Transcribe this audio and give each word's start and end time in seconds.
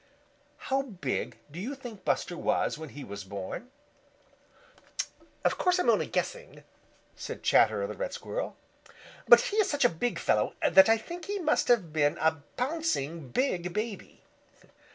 How 0.57 0.81
big 0.81 1.37
do 1.51 1.59
you 1.59 1.75
think 1.75 2.03
Buster 2.03 2.35
was 2.35 2.75
when 2.75 2.89
he 2.89 3.03
was 3.03 3.23
born?" 3.23 3.69
"Of 5.45 5.59
course 5.59 5.77
I'm 5.77 5.91
only 5.91 6.07
guessing," 6.07 6.63
said 7.15 7.43
Chatterer 7.43 7.85
the 7.85 7.93
Red 7.93 8.11
Squirrel, 8.11 8.57
"but 9.27 9.41
he 9.41 9.57
is 9.57 9.69
such 9.69 9.85
a 9.85 9.89
big 9.89 10.17
fellow 10.17 10.55
that 10.67 10.89
I 10.89 10.97
think 10.97 11.25
he 11.25 11.37
must 11.37 11.67
have 11.67 11.93
been 11.93 12.17
a 12.17 12.41
bouncing 12.57 13.29
big 13.29 13.73
baby." 13.73 14.23